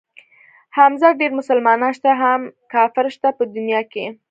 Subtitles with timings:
[0.77, 2.41] حمزه ډېر مسلمانان شته هم
[2.73, 4.07] کافر شته په دنيا کښې.